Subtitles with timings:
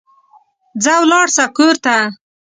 [0.83, 1.95] ځه ولاړ سه کور ته